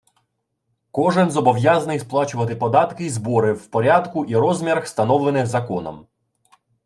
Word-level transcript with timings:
Кожен 0.91 1.29
зобов'язаний 1.31 1.99
сплачувати 1.99 2.55
податки 2.55 3.05
і 3.05 3.09
збори 3.09 3.53
в 3.53 3.67
порядку 3.67 4.25
і 4.25 4.35
розмірах, 4.35 4.83
встановлених 4.85 5.47
законом 5.47 6.07